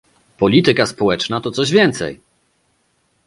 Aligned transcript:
Polityka 0.37 0.85
społeczna 0.85 1.41
to 1.41 1.51
coś 1.51 1.71
więcej! 1.71 2.19